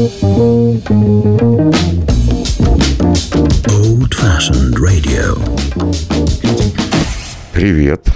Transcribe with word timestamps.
Old 0.00 0.88
Fashioned 4.14 4.78
Radio. 4.78 5.36
Привет! 7.52 8.08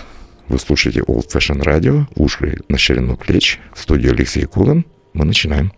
Вы 0.49 0.59
слушаете 0.59 1.01
Old 1.01 1.29
Fashion 1.31 1.63
Radio, 1.63 2.07
уши 2.17 2.57
на 2.71 2.79
ширину 2.79 3.19
плеч, 3.19 3.61
в 3.75 3.83
студии 3.83 4.09
Алексей 4.09 4.47
Кулан. 4.47 4.87
Мы 5.13 5.27
начинаем. 5.27 5.75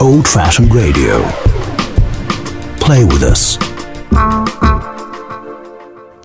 Old 0.00 0.24
Fashioned 0.24 0.72
Radio. 0.72 1.24
Play 2.80 3.06
with 3.06 3.22
us. 3.22 3.56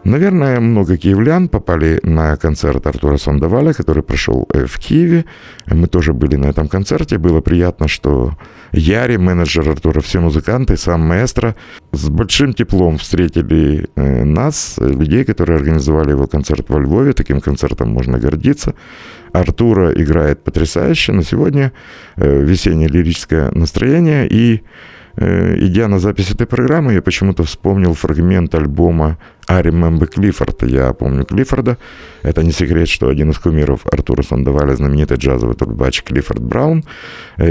Наверное, 0.04 0.60
много 0.60 0.98
киевлян 0.98 1.48
попали 1.48 2.00
на 2.02 2.36
концерт 2.36 2.88
Артура 2.88 3.18
Сандаваля, 3.18 3.72
который 3.74 4.02
прошел 4.02 4.48
э, 4.52 4.66
в 4.66 4.80
Киеве. 4.80 5.26
Мы 5.68 5.88
тоже 5.88 6.14
были 6.14 6.38
на 6.38 6.48
этом 6.48 6.68
концерте. 6.68 7.20
Было 7.20 7.42
приятно, 7.42 7.88
что 7.88 8.36
Яри, 8.72 9.18
менеджер 9.18 9.70
Артура, 9.70 10.02
все 10.02 10.20
музыканты, 10.20 10.76
сам 10.76 11.02
маэстро, 11.02 11.56
с 11.92 12.10
большим 12.10 12.54
теплом 12.54 12.98
встретили 12.98 13.90
э, 13.96 14.24
нас, 14.24 14.80
людей, 14.80 15.24
которые 15.24 15.58
организовали 15.58 16.12
его 16.12 16.26
концерт 16.26 16.66
во 16.70 16.80
Львове. 16.80 17.14
Таким 17.14 17.40
концертом 17.40 17.90
можно 17.90 18.18
гордиться. 18.18 18.74
Артура 19.34 19.94
играет 19.94 20.44
потрясающе, 20.44 21.12
но 21.12 21.22
сегодня 21.22 21.74
э, 22.16 22.44
весеннее 22.44 22.88
лирическое 22.88 23.52
настроение 23.52 24.28
и 24.28 24.64
идя 25.16 25.88
на 25.88 26.00
запись 26.00 26.32
этой 26.32 26.48
программы, 26.48 26.94
я 26.94 27.02
почему-то 27.02 27.44
вспомнил 27.44 27.94
фрагмент 27.94 28.56
альбома 28.56 29.18
I 29.48 29.62
Remember 29.62 30.08
Клиффорд. 30.08 30.64
Я 30.64 30.94
помню 30.94 31.26
Клиффорда. 31.26 31.78
Это 32.24 32.44
не 32.44 32.52
секрет, 32.52 32.88
что 32.88 33.10
один 33.10 33.32
из 33.32 33.40
кумиров 33.40 33.82
Артура 33.92 34.22
Сандаваля, 34.22 34.76
знаменитый 34.76 35.18
джазовый 35.18 35.56
трубач 35.56 36.04
Клиффорд 36.04 36.42
Браун. 36.42 36.84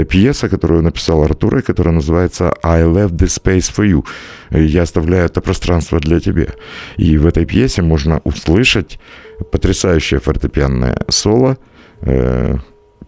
Пьеса, 0.09 0.49
которую 0.49 0.81
написал 0.81 1.23
Артур, 1.23 1.57
и 1.57 1.61
которая 1.61 1.93
называется 1.93 2.53
I 2.63 2.83
Left 2.83 3.11
the 3.11 3.27
Space 3.27 3.71
for 3.71 3.85
You. 3.85 4.03
Я 4.57 4.83
оставляю 4.83 5.25
это 5.25 5.41
пространство 5.41 5.99
для 5.99 6.19
тебя. 6.19 6.47
И 6.97 7.17
в 7.17 7.27
этой 7.27 7.45
пьесе 7.45 7.81
можно 7.81 8.21
услышать 8.23 8.99
потрясающее 9.51 10.19
фортепианное 10.19 10.97
соло 11.09 11.57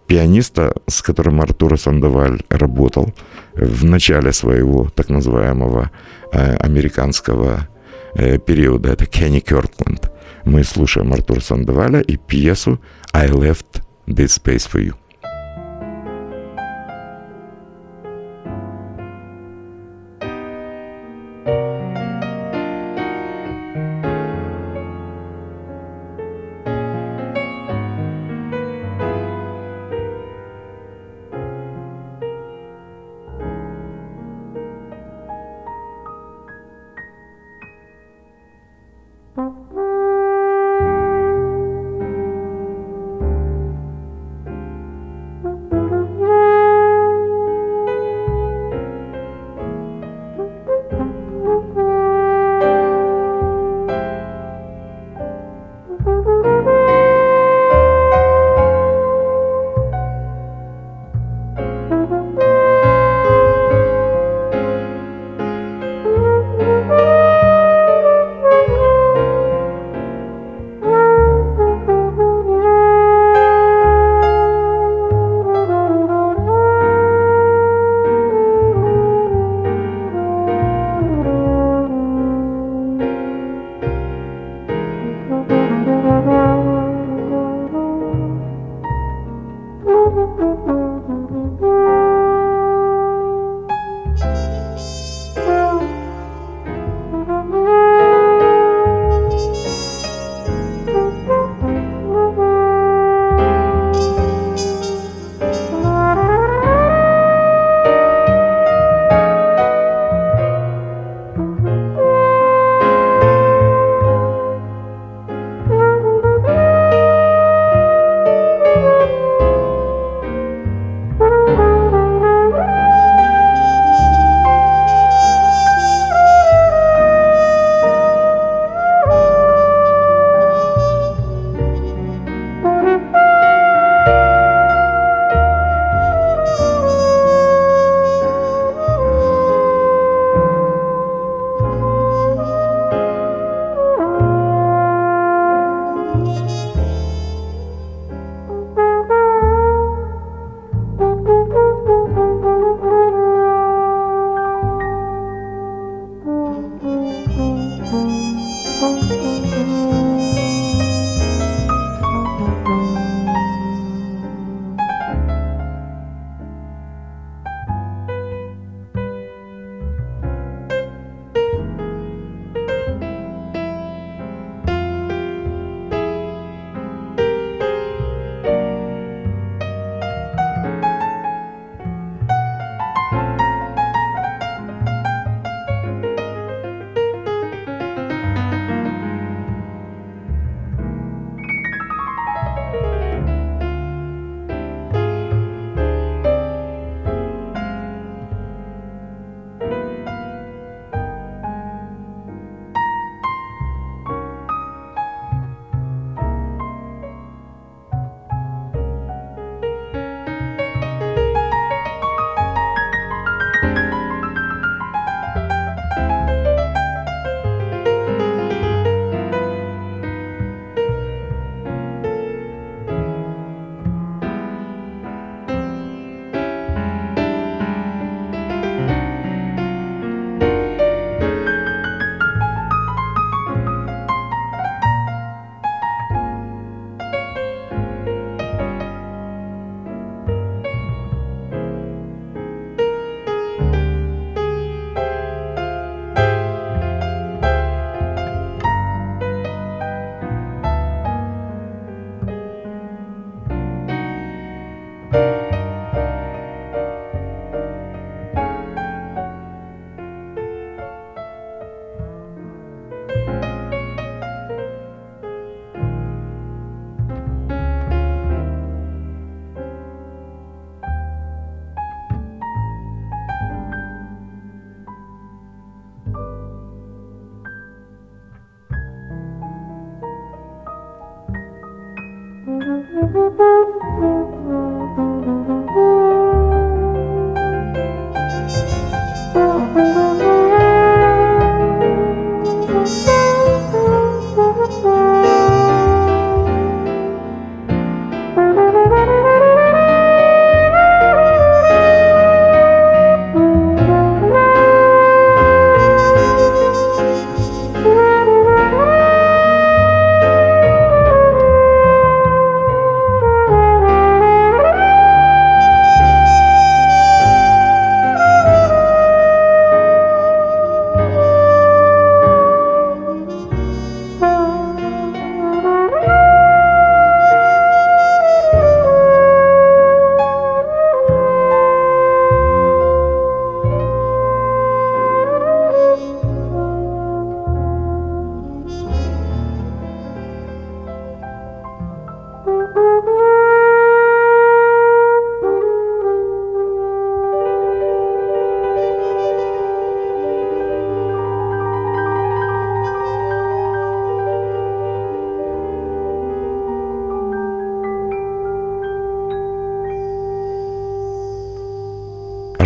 пианиста, 0.06 0.74
с 0.86 1.02
которым 1.02 1.40
Артур 1.40 1.78
Сандаваль 1.78 2.40
работал 2.48 3.12
в 3.54 3.84
начале 3.84 4.32
своего 4.32 4.88
так 4.88 5.08
называемого 5.08 5.90
э, 6.32 6.56
американского 6.56 7.68
э, 8.14 8.38
периода. 8.38 8.90
Это 8.90 9.06
Кенни 9.06 9.40
Кёртленд. 9.40 10.10
Мы 10.44 10.64
слушаем 10.64 11.12
Артура 11.12 11.40
Сандаваля 11.40 12.00
и 12.00 12.16
пьесу 12.16 12.80
«I 13.12 13.28
left 13.28 13.82
this 14.06 14.38
space 14.38 14.68
for 14.70 14.80
you». 14.80 14.94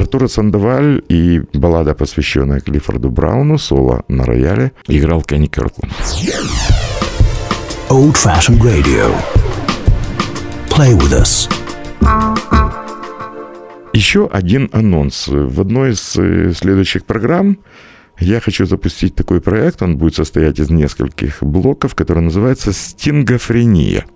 Артура 0.09 0.27
Сандоваль 0.27 1.03
и 1.11 1.43
баллада, 1.53 1.95
посвященная 1.95 2.61
Клиффорду 2.61 3.11
Брауну, 3.11 3.59
соло 3.59 4.05
на 4.09 4.25
рояле, 4.25 4.73
играл 4.87 5.21
Кенни 5.21 5.49
Кёркланд. 5.49 5.93
Old 7.91 8.15
Fashioned 8.15 8.59
Radio. 8.63 9.15
Play 10.71 10.97
with 10.97 11.13
us. 11.13 11.51
Еще 13.93 14.27
один 14.33 14.71
анонс. 14.73 15.29
В 15.29 15.61
одной 15.61 15.91
из 15.91 16.17
э, 16.17 16.55
следующих 16.57 17.05
программ 17.05 17.59
я 18.19 18.41
хочу 18.41 18.65
запустить 18.65 19.15
такой 19.15 19.43
проект. 19.43 19.83
Он 19.83 19.99
будет 19.99 20.15
состоять 20.15 20.59
из 20.59 20.71
нескольких 20.71 21.43
блоков, 21.43 21.95
который 21.95 22.23
называется 22.23 22.73
«Стингофрения». 22.73 24.07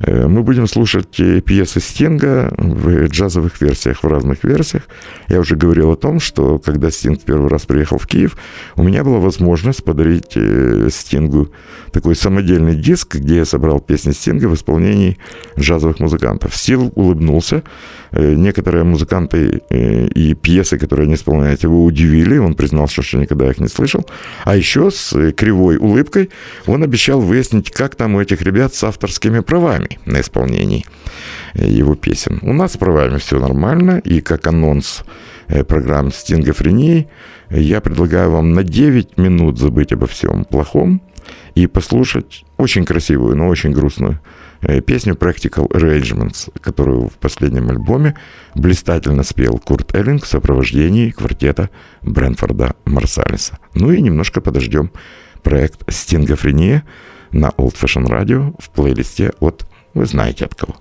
Э, 0.00 0.26
мы 0.26 0.42
будем 0.42 0.66
слушать 0.66 1.20
э, 1.20 1.40
пьесы 1.40 1.80
Стинга 1.80 2.52
в 2.56 3.06
джазовых 3.06 3.60
версиях, 3.60 4.02
в 4.02 4.06
разных 4.06 4.44
версиях. 4.44 4.82
Я 5.28 5.40
уже 5.40 5.56
говорил 5.56 5.92
о 5.92 5.96
том, 5.96 6.20
что 6.20 6.58
когда 6.58 6.90
Стинг 6.90 7.20
первый 7.22 7.48
раз 7.48 7.66
приехал 7.66 7.98
в 7.98 8.06
Киев, 8.06 8.36
у 8.76 8.82
меня 8.82 9.04
была 9.04 9.18
возможность 9.18 9.84
подарить 9.84 10.32
э, 10.36 10.88
Стингу 10.90 11.50
такой 11.92 12.16
самодельный 12.16 12.76
диск, 12.76 13.16
где 13.16 13.36
я 13.36 13.44
собрал 13.44 13.80
песни 13.80 14.12
Стинга 14.12 14.46
в 14.46 14.54
исполнении 14.54 15.18
джазовых 15.58 16.00
музыкантов. 16.00 16.56
Стил 16.56 16.92
улыбнулся. 16.94 17.62
Некоторые 18.12 18.84
музыканты 18.84 19.62
и 19.70 20.34
пьесы, 20.34 20.78
которые 20.78 21.06
они 21.06 21.14
исполняют, 21.14 21.64
его 21.64 21.84
удивили. 21.84 22.38
Он 22.38 22.54
признался, 22.54 23.02
что 23.02 23.18
никогда 23.18 23.50
их 23.50 23.58
не 23.58 23.66
слышал. 23.66 24.06
А 24.44 24.56
еще 24.56 24.90
с 24.92 25.32
кривой 25.32 25.78
улыбкой 25.78 26.30
он 26.66 26.84
обещал 26.84 27.20
выяснить, 27.20 27.70
как 27.72 27.96
там 27.96 28.14
у 28.14 28.20
этих 28.20 28.42
ребят 28.42 28.72
с 28.74 28.84
авторскими 28.84 29.40
правами 29.40 29.83
правами 29.84 29.98
на 30.06 30.20
исполнении 30.20 30.84
э, 31.54 31.66
его 31.66 31.94
песен. 31.94 32.38
У 32.42 32.52
нас 32.52 32.72
с 32.72 32.76
правами 32.76 33.18
все 33.18 33.38
нормально, 33.38 34.00
и 34.04 34.20
как 34.20 34.46
анонс 34.46 35.04
э, 35.48 35.64
программ 35.64 36.12
«Стингофрении» 36.12 37.08
я 37.50 37.80
предлагаю 37.80 38.30
вам 38.30 38.52
на 38.52 38.62
9 38.62 39.18
минут 39.18 39.58
забыть 39.58 39.92
обо 39.92 40.06
всем 40.06 40.44
плохом 40.44 41.02
и 41.54 41.66
послушать 41.66 42.44
очень 42.56 42.84
красивую, 42.84 43.36
но 43.36 43.48
очень 43.48 43.72
грустную 43.72 44.20
э, 44.62 44.80
песню 44.80 45.14
Practical 45.14 45.68
Arrangements, 45.70 46.50
которую 46.60 47.08
в 47.08 47.14
последнем 47.14 47.70
альбоме 47.70 48.14
блистательно 48.54 49.22
спел 49.22 49.58
Курт 49.58 49.94
Эллинг 49.94 50.24
в 50.24 50.28
сопровождении 50.28 51.10
квартета 51.10 51.68
Брэнфорда 52.02 52.74
Марсалиса. 52.84 53.58
Ну 53.74 53.92
и 53.92 54.00
немножко 54.00 54.40
подождем 54.40 54.90
проект 55.42 55.82
«Стингофрения» 55.92 56.84
на 57.34 57.48
Old 57.48 57.74
Fashion 57.74 58.06
Radio 58.06 58.54
в 58.58 58.70
плейлисте 58.70 59.32
от 59.40 59.66
вы 59.94 60.06
знаете 60.06 60.44
от 60.44 60.54
кого. 60.54 60.74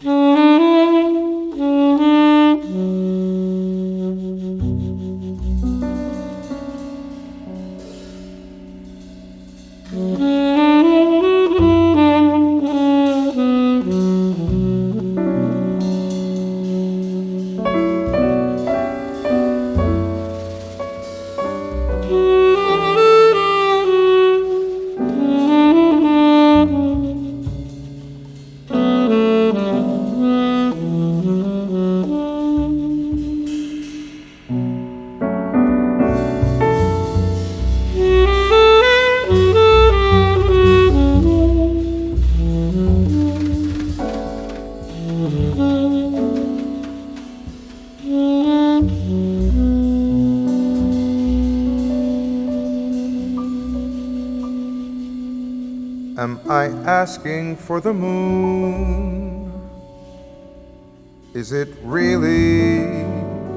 For 57.55 57.81
the 57.81 57.93
moon? 57.93 59.51
Is 61.33 61.51
it 61.51 61.69
really 61.83 63.03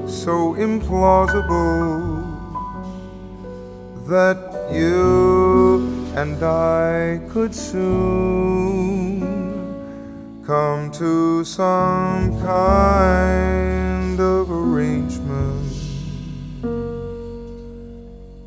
so 0.07 0.55
implausible 0.55 2.25
that 4.07 4.37
you 4.73 5.85
and 6.15 6.41
I 6.43 7.19
could 7.29 7.53
soon 7.53 9.21
come 10.45 10.91
to 10.93 11.43
some 11.43 12.41
kind 12.41 14.19
of 14.19 14.49
arrangement? 14.49 15.73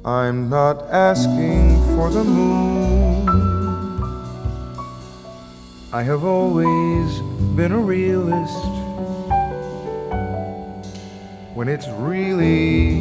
I'm 0.04 0.49
not 0.49 0.83
asking 0.90 1.76
for 1.95 2.11
the 2.11 2.25
moon. 2.25 2.80
I 5.93 6.05
have 6.05 6.23
always 6.23 7.19
been 7.57 7.73
a 7.73 7.81
realist. 7.81 8.65
When 11.53 11.67
it's 11.67 11.89
really 11.89 13.01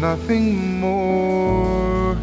nothing 0.00 0.80
more 0.80 2.18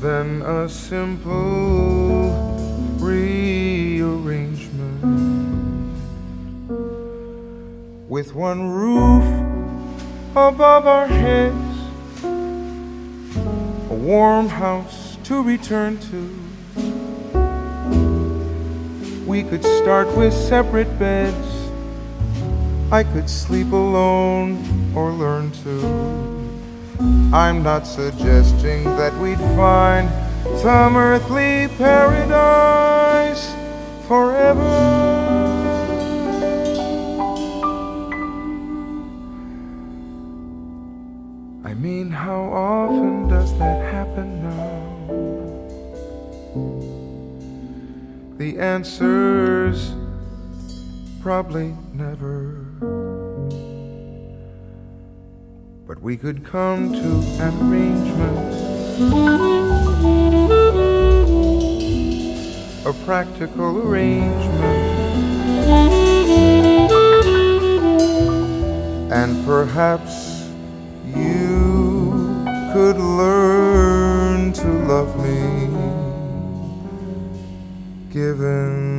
than 0.00 0.40
a 0.40 0.70
simple 0.70 2.30
rearrangement 2.98 5.04
with 8.08 8.34
one 8.34 8.70
roof 8.70 9.24
above 10.30 10.86
our 10.86 11.06
heads, 11.06 11.76
a 12.24 13.94
warm 13.94 14.48
house 14.48 15.18
to 15.24 15.42
return 15.42 15.98
to 15.98 16.45
we 19.36 19.42
could 19.42 19.62
start 19.62 20.08
with 20.16 20.32
separate 20.32 20.88
beds. 20.98 21.68
I 22.90 23.02
could 23.04 23.28
sleep 23.28 23.70
alone 23.70 24.56
or 24.96 25.10
learn 25.10 25.50
to. 25.62 25.76
I'm 27.36 27.62
not 27.62 27.86
suggesting 27.86 28.84
that 28.96 29.12
we'd 29.20 29.44
find 29.54 30.08
some 30.62 30.96
earthly 30.96 31.68
paradise 31.76 33.52
forever. 34.08 34.72
I 41.62 41.74
mean, 41.74 42.10
how 42.10 42.40
often 42.54 43.28
does 43.28 43.52
that 43.58 43.92
happen 43.92 44.42
now? 44.42 44.75
The 48.38 48.58
answer's 48.58 49.94
probably 51.22 51.74
never. 51.94 52.66
But 55.86 56.02
we 56.02 56.18
could 56.18 56.44
come 56.44 56.92
to 56.92 57.42
an 57.42 57.54
arrangement, 57.62 58.54
a 62.84 62.92
practical 63.06 63.88
arrangement. 63.88 64.82
And 69.10 69.46
perhaps 69.46 70.50
you 71.06 72.44
could 72.74 72.98
learn 72.98 74.52
to 74.52 74.68
love 74.86 75.16
me 75.24 75.65
given 78.16 78.95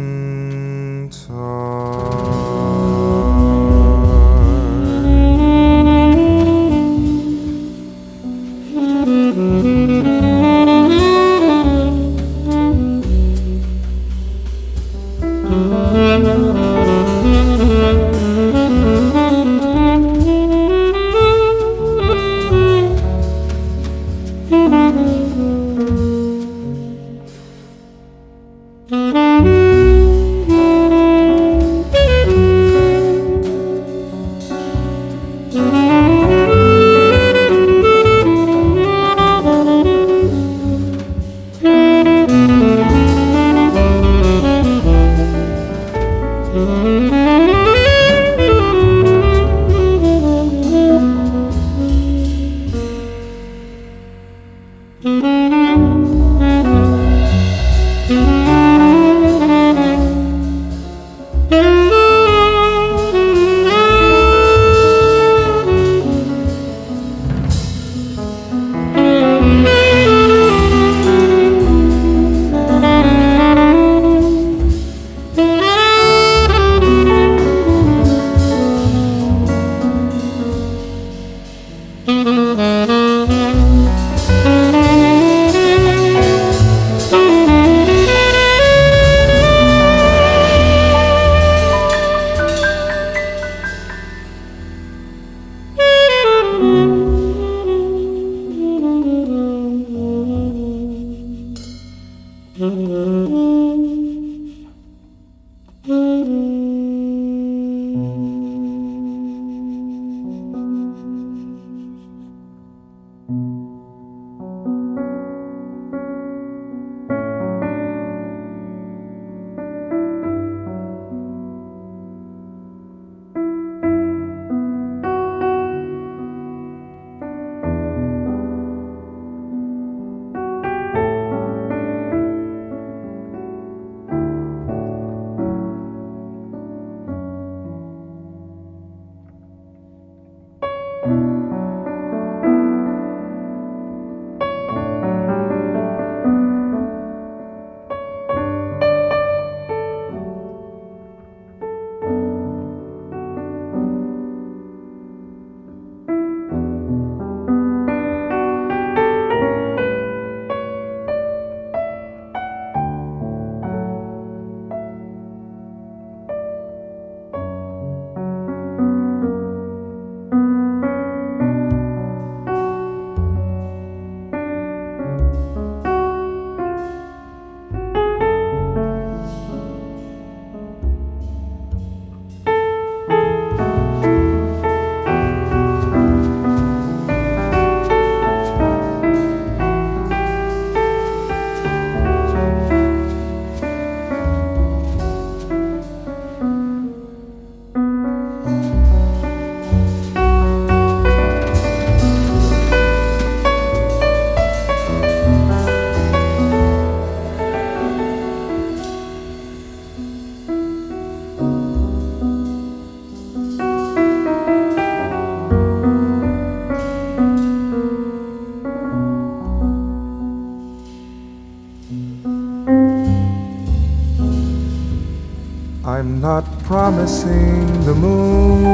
promising 227.07 227.85
the 227.85 227.95
moon. 227.95 228.67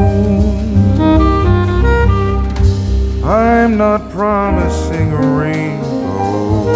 I'm 3.23 3.77
not 3.77 4.09
promising 4.09 5.11
a 5.11 5.21
rainbow, 5.37 6.73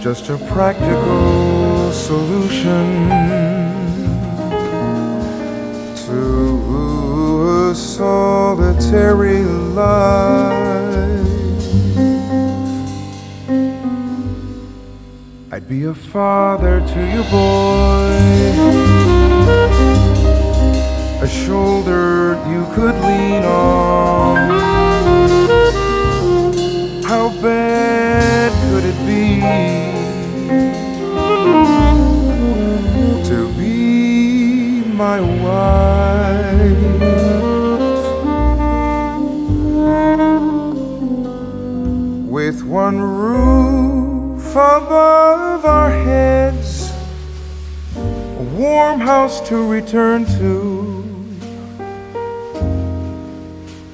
just 0.00 0.28
a 0.30 0.38
practical 0.52 1.92
solution 1.92 3.08
to 6.06 7.70
a 7.70 7.74
solitary 7.76 9.44
life. 9.44 10.77
I'd 15.58 15.68
be 15.68 15.86
a 15.86 15.92
father 15.92 16.78
to 16.78 17.00
your 17.14 17.24
boy, 17.24 18.14
a 21.20 21.26
shoulder 21.26 22.40
you 22.48 22.64
could 22.76 22.94
lean 22.94 23.42
on. 23.42 24.36
How 27.02 27.30
bad 27.42 28.52
could 28.70 28.84
it 28.84 28.98
be 29.04 29.40
to 33.28 33.38
be 33.58 34.84
my 34.94 35.20
wife 35.42 36.68
with 42.30 42.62
one 42.62 43.00
roof 43.00 43.77
above 44.58 45.64
our 45.64 45.90
heads, 45.90 46.92
a 47.96 48.42
warm 48.56 49.00
house 49.00 49.40
to 49.48 49.66
return 49.66 50.26
to? 50.38 50.88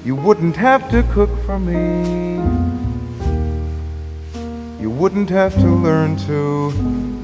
You 0.03 0.15
wouldn't 0.15 0.55
have 0.55 0.89
to 0.89 1.03
cook 1.13 1.29
for 1.45 1.59
me. 1.59 2.35
You 4.81 4.89
wouldn't 4.89 5.29
have 5.29 5.53
to 5.55 5.67
learn 5.67 6.17
to. 6.27 6.71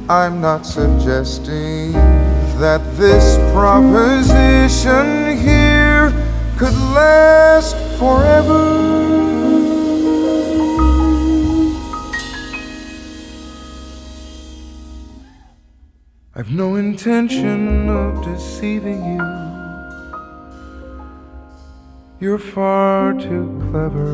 I'm 0.10 0.41
not 0.41 0.65
suggesting 0.65 1.93
that 2.62 2.82
this 2.97 3.38
proposition 3.54 5.38
here 5.38 6.12
could 6.58 6.77
last 6.93 7.75
forever. 7.97 9.30
I've 16.41 16.49
no 16.49 16.75
intention 16.75 17.88
of 17.88 18.25
deceiving 18.25 19.06
you. 19.06 19.21
You're 22.19 22.39
far 22.39 23.13
too 23.13 23.45
clever. 23.69 24.12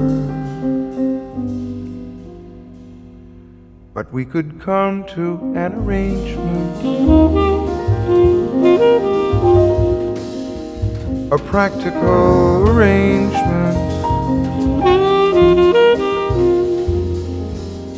But 3.93 4.11
we 4.11 4.25
could 4.25 4.59
come 4.59 5.05
to 5.15 5.53
an 5.55 5.71
arrangement. 5.75 6.75
A 11.31 11.37
practical 11.37 12.67
arrangement. 12.67 13.77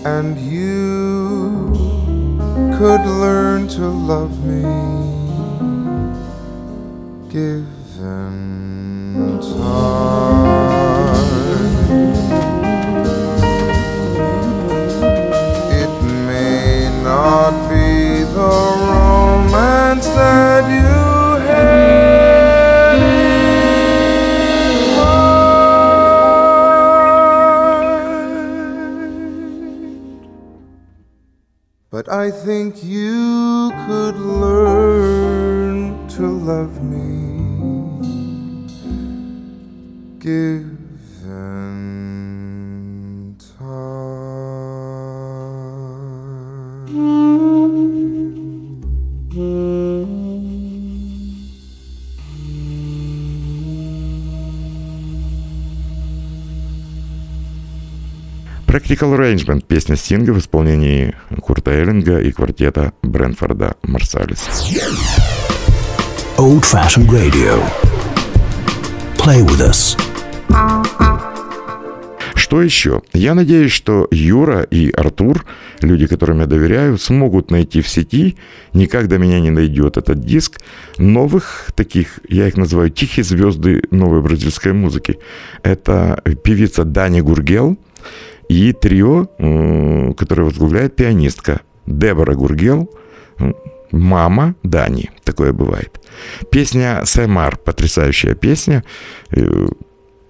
And 0.06 0.38
you 0.38 0.88
could 2.80 3.06
learn 3.06 3.68
to 3.68 3.82
love 3.82 4.42
me. 4.46 4.62
Given 7.30 7.68
time. 9.42 10.59
I 32.19 32.29
think 32.32 32.84
you 32.84 33.71
could 33.88 34.17
learn 34.17 36.05
to 36.10 36.27
love 36.27 36.84
me. 36.84 37.08
Given 40.19 40.59
Practical 58.89 59.15
Arrangement– 59.15 59.65
песня 59.67 59.95
Стинга 59.95 60.32
в 60.32 60.39
исполнении 60.39 61.13
Курта 61.41 61.69
Эллинга 61.69 62.21
и 62.21 62.32
квартета 62.32 62.91
Брэнфорда 63.04 63.75
Марсалис. 63.84 64.47
Old 66.39 66.63
Fashioned 66.63 67.08
Radio. 67.08 67.62
Play 69.15 69.45
with 69.45 69.62
us. 69.62 69.95
Что 72.34 72.63
еще? 72.63 73.04
Я 73.13 73.36
надеюсь, 73.36 73.71
что 73.71 74.08
Юра 74.10 74.63
и 74.63 74.89
Артур, 74.89 75.45
люди, 75.82 76.08
которым 76.08 76.39
я 76.39 76.47
доверяю, 76.47 76.97
смогут 76.97 77.52
найти 77.52 77.82
в 77.82 77.88
сети, 77.88 78.38
никак 78.73 79.08
до 79.08 79.19
меня 79.19 79.39
не 79.39 79.52
найдет 79.52 79.97
этот 79.97 80.21
диск, 80.21 80.60
новых 80.97 81.67
таких, 81.75 82.21
я 82.28 82.47
их 82.47 82.58
называю 82.58 82.89
тихие 82.89 83.23
звезды 83.23 83.84
новой 83.91 84.23
бразильской 84.23 84.73
музыки. 84.73 85.19
Это 85.62 86.23
певица 86.43 86.86
Дани 86.86 87.21
Гургел 87.21 87.78
и 88.48 88.74
трио, 88.74 89.26
которое 90.16 90.44
возглавляет 90.44 90.96
пианистка 90.96 91.62
Дебора 91.86 92.36
Гургел, 92.36 92.90
мама 93.92 94.56
Дани. 94.64 95.10
Такое 95.24 95.54
бывает. 95.54 96.00
Песня 96.52 97.02
«Сэмар»– 97.06 97.58
потрясающая 97.66 98.36
песня. 98.36 98.84
Э, 99.32 99.68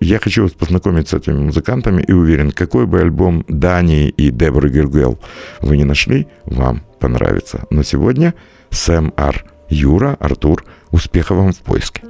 Я 0.01 0.19
хочу 0.19 0.43
вас 0.43 0.51
познакомить 0.51 1.09
с 1.09 1.13
этими 1.13 1.39
музыкантами 1.39 2.01
и 2.01 2.13
уверен, 2.13 2.51
какой 2.51 2.85
бы 2.85 3.01
альбом 3.01 3.43
Дани 3.49 4.07
и 4.07 4.31
Деборы 4.31 4.69
Гергел 4.69 5.19
вы 5.61 5.75
не 5.77 5.83
нашли, 5.83 6.27
вам 6.45 6.83
понравится. 6.99 7.65
Но 7.69 7.83
сегодня 7.83 8.33
Сэм 8.69 9.13
Ар, 9.17 9.43
Юра, 9.69 10.15
Артур, 10.19 10.63
успехов 10.91 11.37
вам 11.37 11.51
в 11.51 11.59
поиске. 11.59 12.01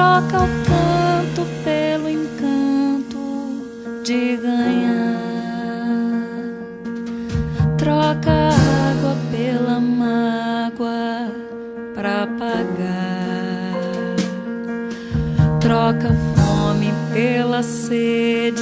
Troca 0.00 0.44
o 0.44 0.48
canto 0.64 1.46
pelo 1.62 2.08
encanto 2.08 3.20
de 4.02 4.38
ganhar. 4.38 5.20
Troca 7.76 8.32
água 8.32 9.14
pela 9.30 9.78
mágoa 9.78 11.30
pra 11.94 12.26
pagar. 12.26 13.76
Troca 15.60 16.08
fome 16.34 16.94
pela 17.12 17.62
sede, 17.62 18.59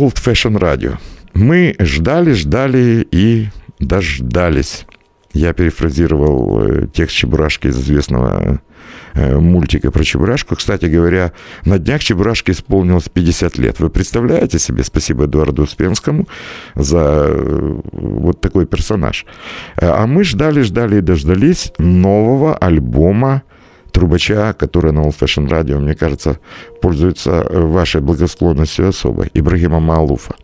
Old 0.00 0.14
Fashion 0.14 0.58
Radio. 0.58 0.96
Мы 1.34 1.76
ждали, 1.78 2.32
ждали 2.32 3.06
и 3.10 3.48
дождались. 3.78 4.86
Я 5.34 5.52
перефразировал 5.52 6.62
э, 6.64 6.86
текст 6.90 7.16
Чебурашки 7.16 7.66
из 7.66 7.76
известного 7.76 8.62
э, 9.12 9.36
мультика 9.38 9.90
про 9.90 10.02
Чебурашку. 10.02 10.56
Кстати 10.56 10.86
говоря, 10.86 11.32
на 11.66 11.78
днях 11.78 12.02
Чебурашке 12.02 12.52
исполнилось 12.52 13.10
50 13.10 13.58
лет. 13.58 13.78
Вы 13.78 13.90
представляете 13.90 14.58
себе? 14.58 14.84
Спасибо 14.84 15.26
Эдуарду 15.26 15.64
Успенскому 15.64 16.26
за 16.74 17.26
э, 17.28 17.80
вот 17.92 18.40
такой 18.40 18.64
персонаж. 18.64 19.26
А 19.76 20.06
мы 20.06 20.24
ждали, 20.24 20.62
ждали 20.62 20.96
и 20.96 21.02
дождались 21.02 21.74
нового 21.78 22.56
альбома 22.56 23.42
трубача, 23.90 24.54
который 24.54 24.92
на 24.92 25.00
Old 25.00 25.18
Fashion 25.18 25.48
Radio, 25.48 25.78
мне 25.78 25.94
кажется, 25.94 26.38
пользуется 26.80 27.30
э, 27.30 27.60
вашей 27.60 28.00
благосклонностью 28.00 28.88
особой, 28.88 29.30
Ибрагима 29.34 29.80
Маалуфа. 29.80 30.34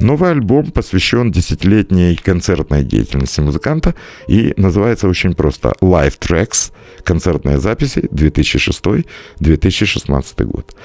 Новый 0.00 0.30
альбом 0.30 0.70
посвящен 0.70 1.32
десятилетней 1.32 2.16
концертной 2.16 2.84
деятельности 2.84 3.40
музыканта 3.40 3.94
и 4.28 4.52
называется 4.56 5.08
очень 5.08 5.34
просто 5.34 5.72
Live 5.80 6.18
Tracks, 6.18 6.72
концертные 7.04 7.58
записи 7.58 8.08
2006-2016 8.12 10.44
год. 10.44 10.76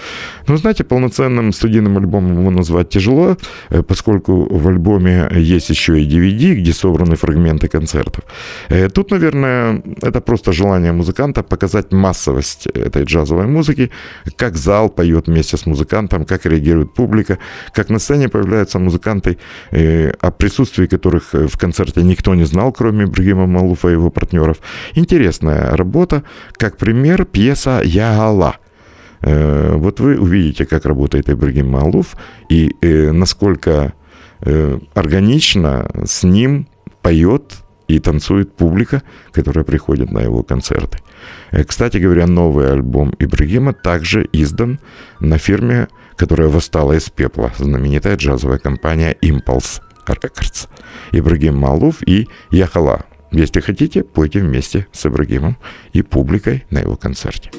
Ну, 0.48 0.58
знаете, 0.58 0.84
полноценным 0.84 1.54
студийным 1.54 1.98
альбомом 1.98 2.40
его 2.40 2.52
назвать 2.52 2.90
тяжело, 2.90 3.38
э, 3.70 3.84
поскольку 3.84 4.48
в 4.50 4.68
альбоме 4.68 5.30
есть 5.36 5.70
еще 5.70 6.02
и 6.02 6.08
DVD, 6.08 6.56
где 6.56 6.74
собраны 6.74 7.16
фрагменты 7.16 7.68
концертов. 7.68 8.24
Э, 8.70 8.90
Тут, 8.90 9.12
наверное, 9.12 9.82
это 10.02 10.22
просто 10.22 10.54
желание 10.54 10.92
музыканта 10.92 11.44
показать 11.44 11.94
массовость 11.94 12.68
этой 12.68 13.04
джазовой 13.04 13.48
музыки, 13.48 13.90
как 14.38 14.56
зал 14.56 14.85
поет 14.90 15.28
вместе 15.28 15.58
с 15.58 15.66
музыкантом, 15.66 16.26
как 16.26 16.46
реагирует 16.46 16.94
публика, 16.94 17.38
как 17.74 17.90
на 17.90 18.00
сцене 18.00 18.30
появляются 18.30 18.80
музыканты, 18.80 19.38
э, 19.72 20.10
о 20.22 20.32
присутствии 20.32 20.88
которых 20.88 21.36
э, 21.36 21.48
в 21.48 21.58
концерте 21.58 22.04
никто 22.04 22.36
не 22.36 22.46
знал, 22.46 22.72
кроме 22.72 23.06
Ибрагима 23.06 23.46
Малуфа 23.48 23.90
и 23.90 23.94
его 23.94 24.10
партнеров. 24.10 24.58
Интересная 24.96 25.76
работа. 25.76 26.24
Как 26.54 26.78
пример, 26.78 27.26
пьеса 27.26 27.82
«Я 27.84 28.14
Алла». 28.14 28.58
Э, 29.22 29.76
Вот 29.76 30.00
вы 30.00 30.20
увидите, 30.20 30.66
как 30.66 30.86
работает 30.86 31.30
Ибрагим 31.30 31.70
Малуф 31.70 32.16
и 32.50 32.76
насколько 32.82 33.94
органично 34.94 35.90
с 36.06 36.24
ним 36.24 36.68
поет 37.02 37.54
и 37.88 38.00
танцует 38.00 38.56
публика, 38.56 39.02
которая 39.32 39.64
приходит 39.64 40.12
на 40.12 40.20
его 40.20 40.44
концерты. 40.44 41.00
Э, 41.52 41.64
Кстати 41.64 41.98
говоря, 41.98 42.28
новый 42.28 42.72
альбом 42.72 43.14
Ибрагима 43.20 43.74
также 43.74 44.28
издан 44.32 44.80
на 45.20 45.38
фирме, 45.38 45.88
которая 46.16 46.48
восстала 46.48 46.94
из 46.94 47.10
пепла, 47.10 47.52
знаменитая 47.58 48.16
джазовая 48.16 48.58
компания 48.58 49.16
Impulse 49.22 49.82
Records. 50.08 50.68
Ибрагим 51.12 51.58
Малуф 51.58 52.02
и 52.06 52.28
Яхала. 52.52 53.06
Если 53.32 53.60
хотите, 53.60 54.04
пойте 54.04 54.40
вместе 54.40 54.88
с 54.92 55.06
Ибрагимом 55.06 55.58
и 55.94 56.02
публикой 56.02 56.66
на 56.70 56.80
его 56.80 56.96
концерте. 56.96 57.52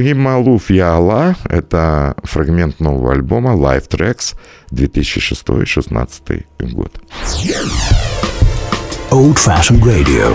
Ибрагим 0.00 0.22
Малуф 0.22 0.70
«Я 0.70 0.94
Аллах»— 0.94 1.36
это 1.44 2.14
фрагмент 2.22 2.80
нового 2.80 3.12
альбома 3.12 3.50
«Live 3.50 3.86
Tracks» 3.86 4.34
2006-2016 4.72 6.46
год. 6.72 6.98
Old 9.10 9.36
Fashioned 9.36 9.82
Radio. 9.82 10.34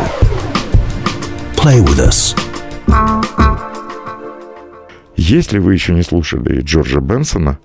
Play 1.56 1.84
with 1.84 1.97
us. 1.99 2.38
Если 5.17 5.58
вы 5.58 5.73
еще 5.73 5.93
не 5.93 6.04
слушали 6.04 6.62
Джорджа 6.62 6.99
Бенсона, 6.99 7.58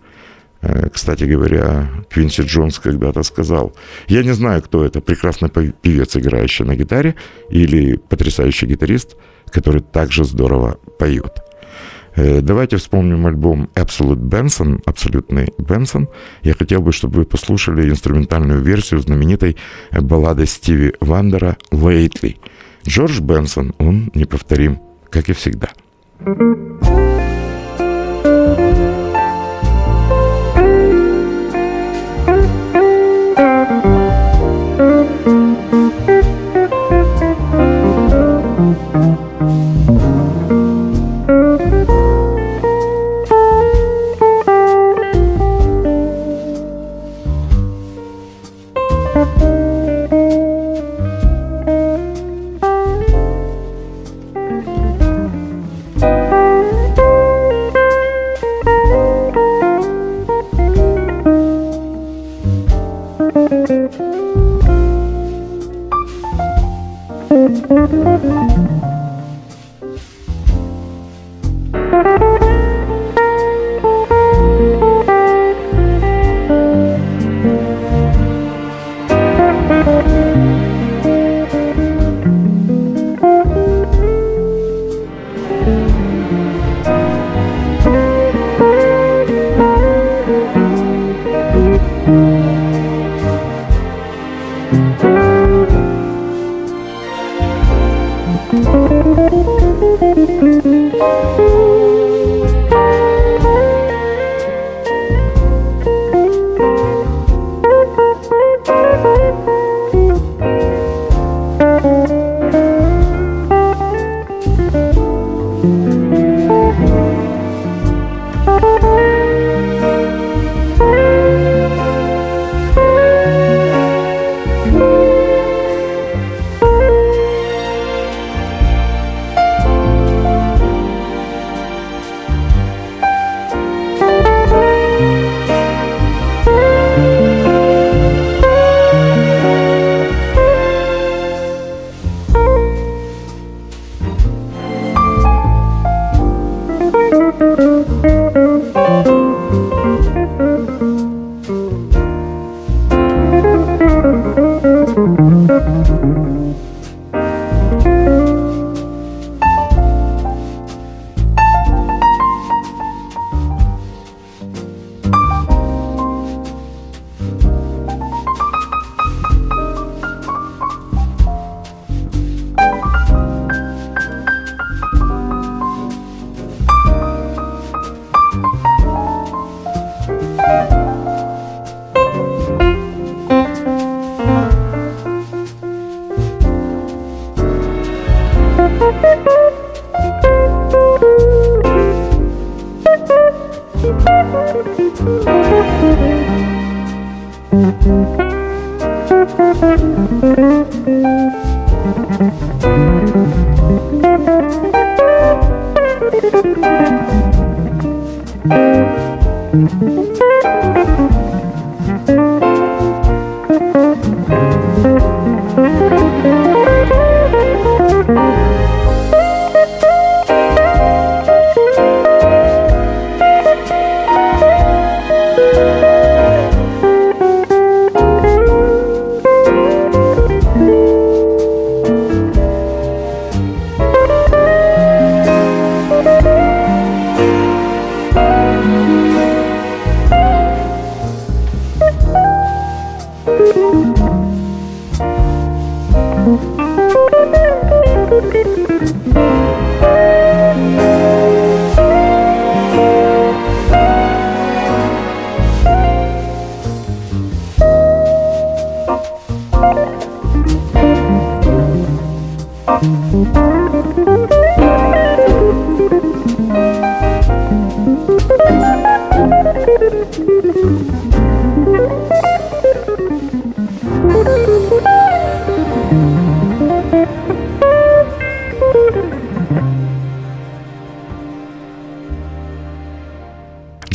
э, 0.63 0.89
кстати 0.89 1.25
говоря, 1.25 1.91
Квинси 2.09 2.45
Джонс 2.45 2.79
когда-то 2.79 3.23
сказал, 3.25 3.77
я 4.09 4.23
не 4.23 4.33
знаю, 4.33 4.63
кто 4.63 4.87
это, 4.87 5.03
прекрасный 5.03 5.51
певец, 5.51 6.17
играющий 6.17 6.65
на 6.65 6.77
гитаре, 6.77 7.15
или 7.51 7.97
потрясающий 7.97 8.65
гитарист, 8.65 9.17
который 9.51 9.83
также 9.83 10.25
здорово 10.25 10.79
поет. 10.99 11.43
Э, 12.21 12.43
давайте 12.43 12.77
вспомним 12.77 13.27
альбом 13.27 13.71
Absolute 13.75 14.21
Benson, 14.21 14.83
абсолютный 14.85 15.55
Бенсон. 15.57 16.09
Я 16.43 16.53
хотел 16.53 16.83
бы, 16.83 16.93
чтобы 16.93 17.21
вы 17.21 17.25
послушали 17.25 17.89
инструментальную 17.89 18.61
версию 18.61 19.01
знаменитой 19.01 19.57
баллады 19.91 20.45
Стиви 20.45 20.93
Вандера 21.01 21.57
«Lately». 21.71 22.37
Джордж 22.87 23.21
Бенсон, 23.21 23.75
он 23.79 24.11
неповторим, 24.15 24.81
как 25.09 25.31
и 25.31 25.33
всегда. 25.33 25.71
thank 28.23 28.97
you 28.97 29.00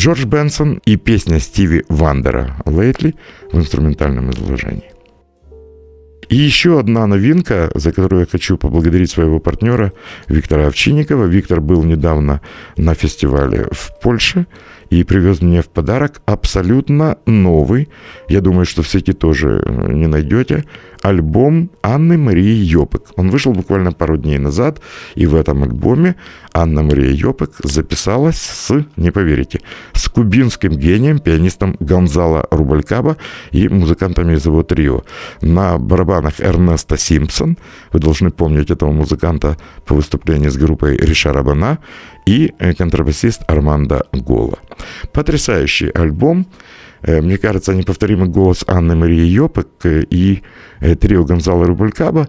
Джордж 0.05 0.25
Бенсон 0.25 0.81
и 0.85 0.97
песня 0.97 1.39
Стиви 1.39 1.83
Вандера 1.89 2.57
«Lately» 2.65 3.15
в 3.51 3.57
инструментальном 3.57 4.29
изложении. 4.29 4.91
И 6.29 6.35
еще 6.35 6.79
одна 6.79 7.07
новинка, 7.07 7.71
за 7.73 7.91
которую 7.91 8.19
я 8.19 8.27
хочу 8.27 8.55
поблагодарить 8.57 9.09
своего 9.09 9.39
партнера 9.39 9.93
Виктора 10.27 10.67
Овчинникова. 10.67 11.25
Виктор 11.25 11.59
был 11.59 11.83
недавно 11.83 12.41
на 12.77 12.93
фестивале 12.93 13.65
в 13.71 13.99
Польше 13.99 14.45
и 14.89 15.03
привез 15.03 15.41
мне 15.41 15.61
в 15.61 15.67
подарок 15.67 16.21
абсолютно 16.25 17.17
новый, 17.25 17.89
я 18.29 18.41
думаю, 18.41 18.65
что 18.65 18.81
в 18.81 18.87
сети 18.87 19.13
тоже 19.13 19.61
э, 19.65 19.93
не 19.93 20.07
найдете, 20.07 20.63
альбом 21.01 21.69
Анны 21.83 22.17
Марии 22.17 22.63
Йопек. 22.63 23.01
Он 23.15 23.29
вышел 23.29 23.53
буквально 23.53 23.91
пару 23.91 24.17
дней 24.17 24.39
назад, 24.39 24.81
и 25.15 25.25
в 25.27 25.35
этом 25.35 25.63
альбоме 25.63 26.15
Анна 26.53 26.83
Мария 26.83 27.11
Йопек 27.11 27.51
записалась 27.63 28.37
с, 28.37 28.85
не 28.95 29.11
поверите, 29.11 29.61
с 29.93 30.09
кубинским 30.09 30.71
гением, 30.71 31.19
пианистом 31.19 31.75
Гонзало 31.79 32.47
Рубалькаба 32.49 33.17
и 33.51 33.67
музыкантами 33.67 34.33
из 34.33 34.45
его 34.45 34.63
трио. 34.63 35.03
На 35.41 35.77
барабанах 35.77 36.39
Эрнеста 36.39 36.97
Симпсон, 36.97 37.57
вы 37.91 37.99
должны 37.99 38.31
помнить 38.31 38.71
этого 38.71 38.91
музыканта 38.91 39.57
по 39.85 39.95
выступлению 39.95 40.49
с 40.49 40.57
группой 40.57 40.97
Ришара 40.97 41.43
Бана, 41.43 41.79
и 42.25 42.53
э, 42.59 42.73
контрабасист 42.73 43.43
Армандо 43.47 44.05
Гола. 44.11 44.59
Потрясающий 45.13 45.89
альбом. 45.89 46.45
Э, 47.01 47.21
мне 47.21 47.37
кажется, 47.37 47.73
неповторимый 47.73 48.27
голос 48.27 48.63
Анны 48.67 48.95
Марии 48.95 49.25
Йопек 49.25 49.67
э, 49.83 50.03
и 50.09 50.41
трио 50.99 51.23
Гонзало 51.23 51.65
Рубалькаба 51.65 52.27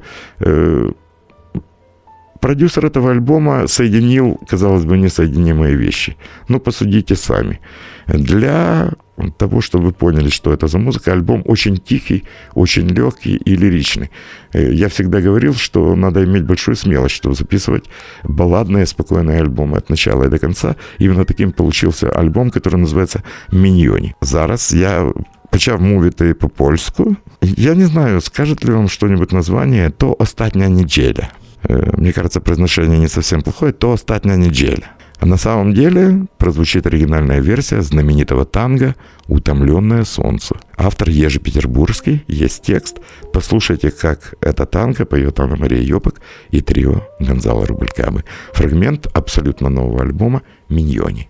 Продюсер 2.41 2.87
этого 2.87 3.11
альбома 3.11 3.67
соединил, 3.67 4.39
казалось 4.49 4.85
бы, 4.85 4.99
несоединимые 4.99 5.75
вещи. 5.75 6.17
Ну, 6.49 6.61
посудите 6.61 7.17
сами. 7.17 7.61
Для 8.07 8.93
того, 9.39 9.61
чтобы 9.61 9.87
вы 9.87 9.93
поняли, 9.93 10.29
что 10.29 10.53
это 10.53 10.69
за 10.69 10.79
музыка, 10.79 11.13
альбом 11.13 11.43
очень 11.47 11.77
тихий, 11.77 12.25
очень 12.55 12.89
легкий 12.89 13.37
и 13.37 13.57
лиричный. 13.57 14.11
Э, 14.53 14.73
я 14.73 14.89
всегда 14.89 15.21
говорил, 15.21 15.55
что 15.55 15.97
надо 15.97 16.25
иметь 16.25 16.45
большую 16.45 16.77
смелость, 16.77 17.15
чтобы 17.15 17.35
записывать 17.35 17.85
балладные, 18.25 18.87
спокойные 18.87 19.41
альбомы 19.41 19.79
от 19.79 19.91
начала 19.91 20.25
и 20.25 20.29
до 20.29 20.39
конца. 20.39 20.77
Именно 20.99 21.25
таким 21.25 21.53
получился 21.53 22.11
альбом, 22.11 22.51
который 22.51 22.77
называется 22.77 23.23
«Міньйоні». 23.53 24.15
Зараз 24.21 24.75
я 24.75 25.13
почав 25.51 25.83
мовити 25.83 26.35
по 26.35 26.49
польську. 26.49 27.17
Я 27.43 27.75
не 27.75 27.87
знаю, 27.87 28.21
скажет 28.21 28.65
ли 28.65 28.73
вам 28.73 28.89
что-нибудь 28.89 29.33
название 29.33 29.91
«То 29.91 30.17
остатня 30.19 30.69
неделя». 30.69 31.31
Э, 31.69 31.97
мне 31.97 32.13
кажется, 32.13 32.41
произношение 32.41 32.99
не 32.99 33.09
совсем 33.09 33.43
плохое, 33.43 33.73
то 33.73 33.93
«Остатня 33.93 34.37
неделя». 34.37 34.96
А 35.27 35.29
на 35.29 35.39
самом 35.39 35.75
деле 35.75 36.29
прозвучит 36.39 36.87
оригинальная 36.87 37.41
версия 37.41 37.83
знаменитого 37.83 38.45
танго 38.45 38.95
«Утомленное 39.27 40.05
солнце». 40.05 40.55
Автор 40.77 41.09
Ежи 41.09 41.41
Петербургский, 41.41 42.23
есть 42.29 42.63
текст. 42.63 42.99
Послушайте, 43.33 43.91
как 43.91 44.35
это 44.41 44.67
танго 44.67 45.05
поет 45.05 45.41
Анна 45.41 45.57
Мария 45.57 45.83
Йопок 45.83 46.21
и 46.51 46.61
трио 46.61 47.03
Гонзала 47.19 47.67
Рублькабы. 47.67 48.23
Фрагмент 48.53 49.09
абсолютно 49.15 49.69
нового 49.69 50.03
альбома 50.03 50.43
«Миньони». 50.69 51.29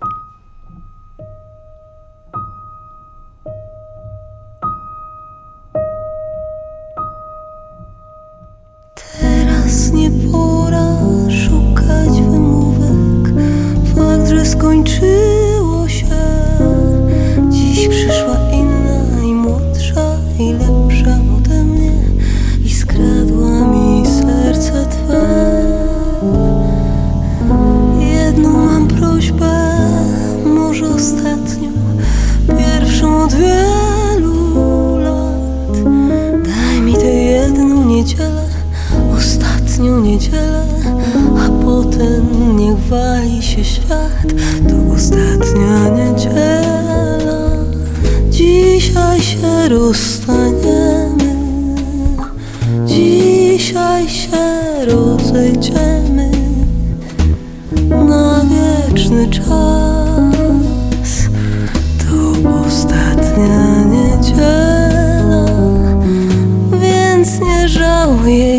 Teraz 9.66 9.90
nie 9.90 10.25
skończyło 14.46 15.88
się. 15.88 16.06
Dziś 17.50 17.88
przyszła 17.88 18.38
inna 18.52 19.22
i 19.24 19.34
młodsza 19.34 20.16
i 20.38 20.52
lepsza 20.52 21.18
ode 21.36 21.64
mnie 21.64 21.92
I 22.64 22.74
skradła 22.74 23.50
mi 23.50 24.06
serce 24.06 24.86
Twe. 24.86 25.26
Jedną 28.00 28.50
mam 28.50 28.88
prośbę, 28.88 29.78
może 30.44 30.88
ostatnią 30.88 31.70
Pierwszą 32.58 33.22
od 33.22 33.34
wielu 33.34 34.96
lat. 34.96 35.82
Daj 36.44 36.80
mi 36.80 36.94
tę 36.94 37.14
jedną 37.14 37.84
niedzielę 37.84 38.55
ostatnią 39.76 40.00
niedzielę, 40.00 40.66
a 41.38 41.64
potem 41.64 42.56
niech 42.56 42.78
wali 42.78 43.42
się 43.42 43.64
świat. 43.64 44.26
To 44.68 44.94
ostatnia 44.94 45.88
niedziela. 45.88 47.50
Dzisiaj 48.30 49.20
się 49.20 49.68
rozstaniemy, 49.68 51.34
dzisiaj 52.86 54.08
się 54.08 54.36
rozejdziemy 54.86 56.30
na 57.90 58.44
wieczny 58.44 59.30
czas. 59.30 61.28
To 61.98 62.48
ostatnia 62.66 63.84
niedziela 63.84 64.86
więc 67.26 67.40
nie 67.40 67.68
żałuj 67.68 68.55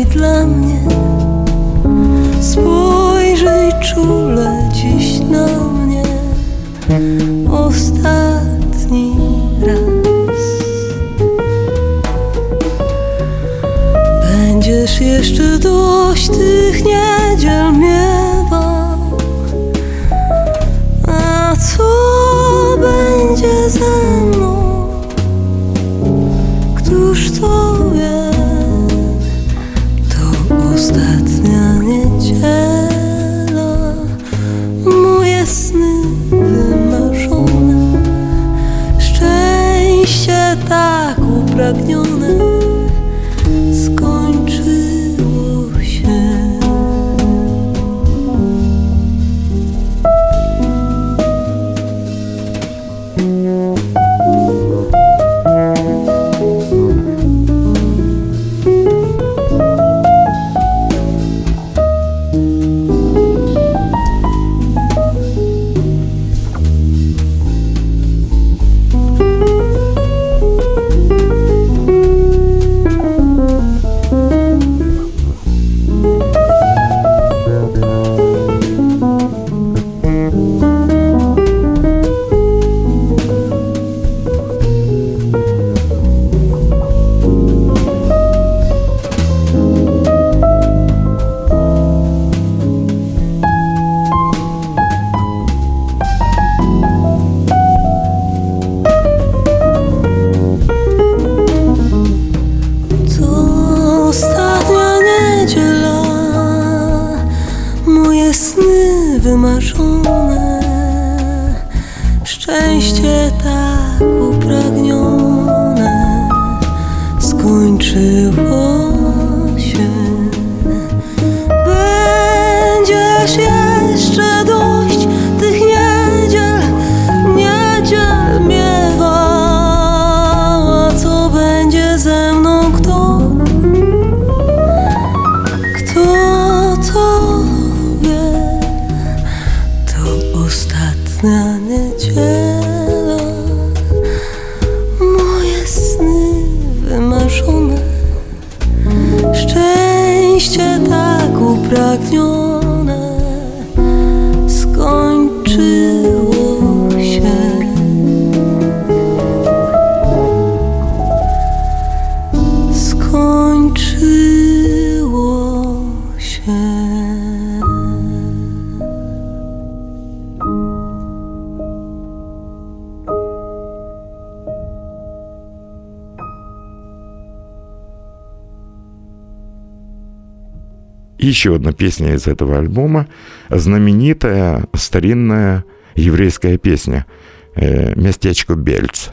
еще 181.28 181.54
одна 181.54 181.72
песня 181.72 182.14
из 182.14 182.26
этого 182.26 182.58
альбома, 182.58 183.06
знаменитая 183.50 184.66
старинная 184.74 185.64
еврейская 185.94 186.58
песня 186.58 187.06
э, 187.54 187.94
«Местечко 187.94 188.54
Бельц». 188.54 189.10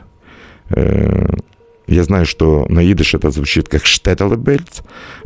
Э, 0.70 1.28
Я 1.88 2.04
знаю, 2.04 2.26
что 2.26 2.66
на 2.70 2.82
идыш 2.92 3.14
это 3.14 3.30
звучит 3.32 3.70
как 3.70 3.86
«Штетеле 3.86 4.38
Бельц», 4.38 4.82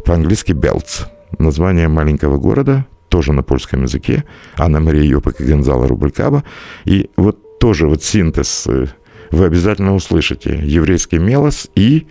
по-английски 0.05 0.53
«Белц». 0.53 1.03
Название 1.37 1.87
маленького 1.87 2.37
города, 2.37 2.85
тоже 3.07 3.33
на 3.33 3.43
польском 3.43 3.83
языке, 3.83 4.23
Анна 4.57 4.79
Мария 4.79 5.03
Йопак 5.03 5.41
и 5.41 5.45
Гонзало 5.45 5.87
Рублькаба. 5.87 6.43
И 6.85 7.09
вот 7.17 7.59
тоже 7.59 7.87
вот 7.87 8.03
синтез 8.03 8.65
э, 8.67 8.87
вы 9.31 9.45
обязательно 9.45 9.95
услышите. 9.95 10.59
Еврейский 10.63 11.19
мелос 11.19 11.69
и 11.75 12.07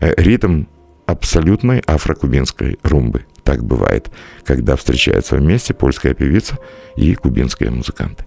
ритм 0.00 0.64
абсолютной 1.06 1.80
афрокубинской 1.80 2.78
румбы. 2.82 3.24
Так 3.44 3.64
бывает, 3.64 4.10
когда 4.44 4.74
встречаются 4.74 5.36
вместе 5.36 5.72
польская 5.72 6.14
певица 6.14 6.58
и 6.96 7.14
кубинские 7.14 7.70
музыканты. 7.70 8.24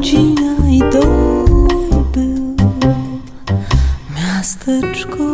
Moja 0.00 0.10
rodzina 0.12 0.68
i 0.68 0.82
mój 0.82 2.04
był. 2.12 2.56
Miasteczko 4.16 5.24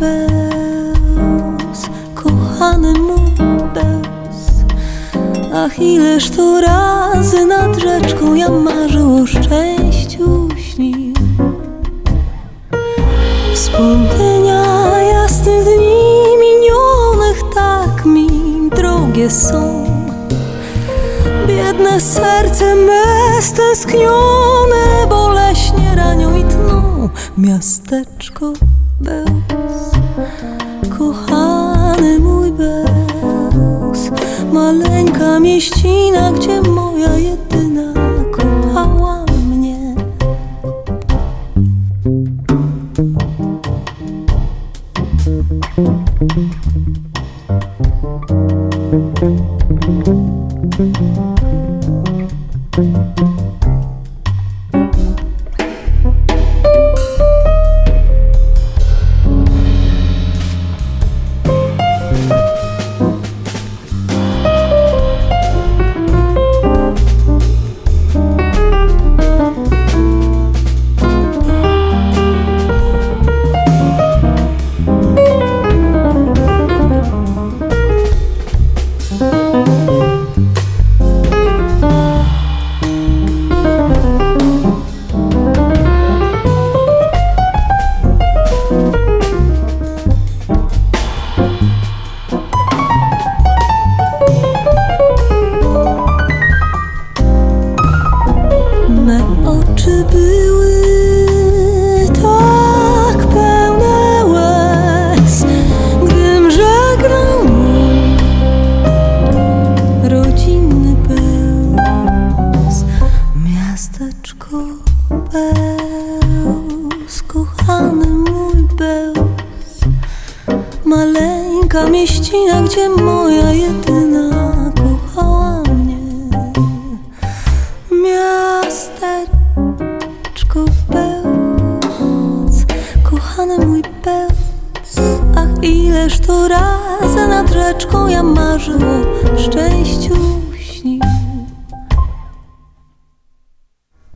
Bełz, 0.00 1.86
kochany 2.14 2.92
mój 2.92 3.48
Bełz, 3.74 4.64
ach 5.54 5.78
ileż 5.78 6.30
to 6.30 6.60
razy 6.60 7.46
nad 7.46 7.78
rzeczką 7.78 8.34
ja 8.34 8.48
marzył 8.48 9.16
o 9.16 9.26
szczęściu 9.26 9.83
school. 28.34 28.73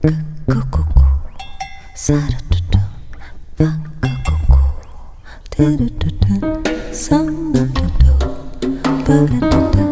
Kukuku 0.02 1.02
Saratutu 1.94 2.78
Pakukuku 3.58 4.58
Tirututu 5.50 6.34
Samatutu 6.92 8.12
Pagatutu 9.06 9.87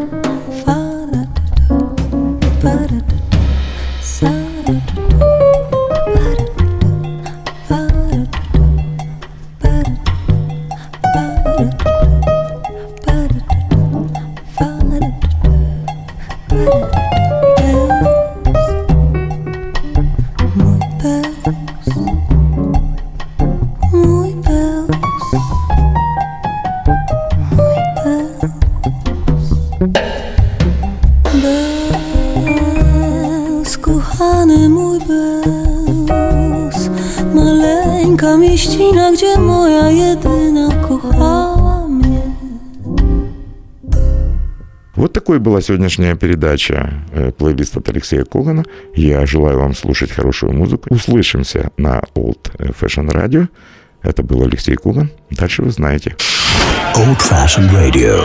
была 45.46 45.60
сегодняшняя 45.60 46.16
передача, 46.16 47.04
э, 47.12 47.30
плейлист 47.30 47.76
от 47.76 47.88
Алексея 47.88 48.24
Когана. 48.24 48.64
Я 48.96 49.24
желаю 49.26 49.60
вам 49.60 49.76
слушать 49.76 50.10
хорошую 50.10 50.52
музыку. 50.52 50.92
Услышимся 50.92 51.70
на 51.76 52.02
Old 52.16 52.50
Fashion 52.58 53.08
Radio. 53.12 53.46
Это 54.02 54.24
был 54.24 54.42
Алексей 54.42 54.74
Коган. 54.74 55.10
Дальше 55.30 55.62
вы 55.62 55.70
знаете. 55.70 56.16
Old 56.96 57.18
Fashioned 57.20 57.70
Radio. 57.72 58.24